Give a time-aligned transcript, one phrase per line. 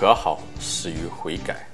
[0.00, 1.66] 和好始于悔改。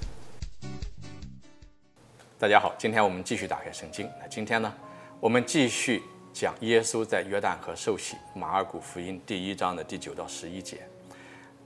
[2.38, 4.10] 大家好，今天我们继续打开圣经。
[4.18, 4.72] 那今天呢，
[5.20, 6.02] 我们继续
[6.33, 10.79] 讲耶稣在约旦河受洗，马尔谷福音第一章的第九到十一节，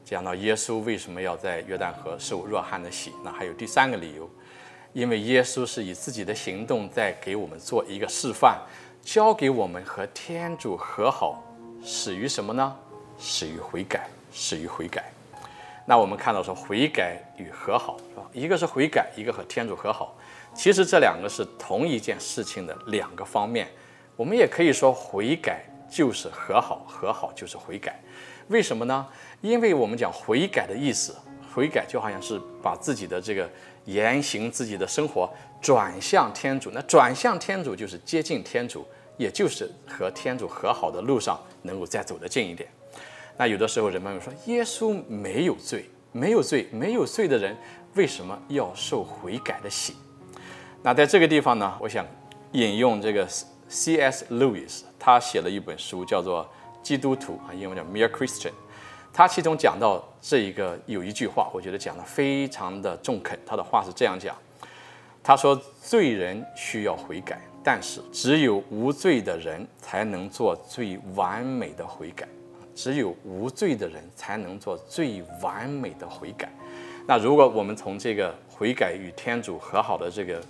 [0.05, 3.13] 讲到耶稣为什么要在约旦河受若翰的洗。
[3.23, 4.29] 那还有第三个理由，
[4.93, 8.59] 因为耶稣是以自己的行动在给我们做一个示范，
[9.01, 11.41] 教给我们和天主和好
[11.85, 12.77] 始于什么呢？
[13.17, 15.13] 始于悔改，始于悔改。
[15.89, 18.23] 那我们看到说悔改与和好是吧？
[18.35, 20.15] 一个是悔改，一个和天主和好。
[20.55, 23.67] 其实这两个是同一件事情的两个方面，
[24.15, 27.99] 我们也可以说悔改就是和好，和好就是悔改。
[28.49, 29.07] 为什么呢？
[29.41, 31.17] 因为我们讲悔改的意思，
[31.55, 33.49] 悔改就好像是把自己的这个
[33.87, 35.27] 言行、自己的生活
[35.59, 36.71] 转向天主。
[36.71, 42.69] 那转向天主就是接近天主，也就是和天主和好的路上能够再走得近一点。
[43.39, 47.57] 那有的时候人们会说，耶稣没有罪，没有罪，没有罪的人
[47.95, 49.95] 为什么要受悔改的洗？
[50.83, 52.05] 那在这个地方呢，我想
[52.53, 53.27] 引用这个
[53.69, 54.27] C.S.
[54.31, 56.45] Lewis，他写了一本书，叫做
[56.83, 58.49] 《基督徒》啊，英文叫《Mere Christian》。
[59.13, 63.39] 他其中讲到这一个有一句话，我觉得讲的非常的中肯。
[63.47, 64.37] 他的话是这样讲：
[65.23, 72.27] 他说，罪人需要悔改，但是只有无罪的人才能做最完美的悔改。
[72.79, 76.49] 只有无罪的人才能做最完美的悔改。
[77.09, 80.41] 那如果我们从这个悔改与天主和好的这个。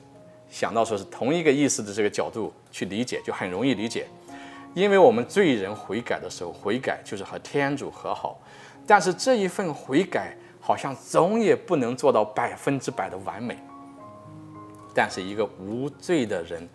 [0.50, 4.06] 想到说是同一个意思的这个角度去理解，就很容易理解。
[4.72, 8.40] 因为我们罪人悔改的时候，悔改就是和天主和好。
[8.86, 13.58] 但是这一份悔改好像总也不能做到百分之百的完美。
[14.94, 16.66] 但是一个无罪的人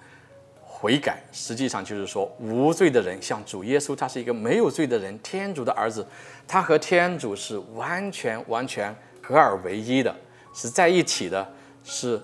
[0.84, 6.06] 悔改，实际上就是说无罪的人像主耶稣，他是一个没有罪的人，天主的儿子，
[6.45, 10.14] 他和天主是完全完全合二为一的，
[10.53, 11.50] 是在一起的，
[11.86, 12.22] 是。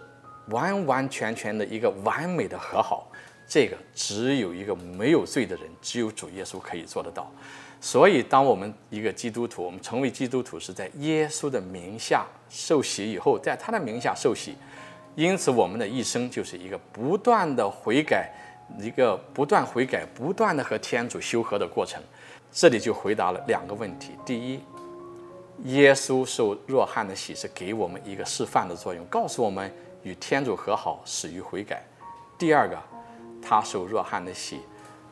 [0.50, 3.08] 完完全全的一个完美的和好，
[3.48, 7.32] 这个只有一个没有罪的人，只有主耶稣可以做得到。
[7.80, 14.56] 所以，当我们一个基督徒，我们成为基督徒是在耶稣的名下受洗以后，在他的名下受洗，
[15.14, 18.34] 因此我们的一生就是一个不断的悔改，
[18.78, 22.02] 一个不断悔改、不断的和天主修和的过程。
[22.52, 24.60] 这里就回答了两个问题：第一，
[25.66, 29.72] 耶稣受若翰的洗是给我们一个示范的作用，告诉我们。
[30.04, 31.84] 与天主和好始于悔改。
[32.38, 32.78] 第二个，
[33.42, 34.62] 他受若翰的洗，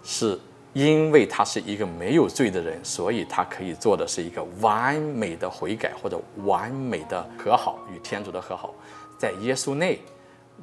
[0.02, 0.40] 是
[0.72, 8.74] 因为他是一个没有罪的人，所以他可以做的是一个完美的悔改或者完美的和好，与天主的和好。
[9.20, 10.00] 在耶稣内，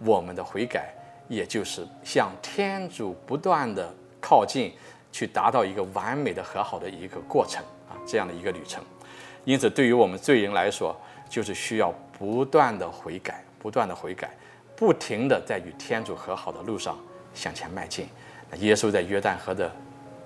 [0.02, 0.94] 我们的悔改
[1.28, 4.72] 也就是向天主不断的靠近，
[5.12, 8.82] 去达到一个完美的和好的一个过程啊，这样的一个旅程。
[9.44, 10.96] 因此，对于我们罪人来说，
[11.28, 13.42] 就是需要不断的悔改。
[13.64, 14.28] 不断的悔改，
[14.76, 16.98] 不停的在与天主和好的路上
[17.32, 18.06] 向前迈进。
[18.50, 19.74] 那耶稣在约旦河的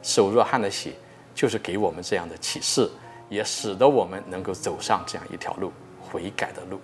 [0.03, 0.95] 受若翰的洗，
[1.37, 2.91] 就是给我们这样的启示，
[3.29, 6.81] 也使得我们能够走上这样一条路，悔改的路。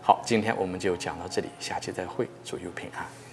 [0.00, 3.27] 好，今天我们就讲到这里，下期再会，祝佑平安。